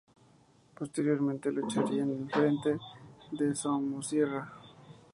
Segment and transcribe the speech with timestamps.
[0.73, 2.75] Posteriormente lucharía en el frente
[3.33, 4.51] de Somosierra.